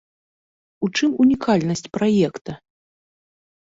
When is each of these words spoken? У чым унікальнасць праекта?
У 0.87 0.89
чым 0.97 1.09
унікальнасць 1.25 1.87
праекта? 2.01 2.51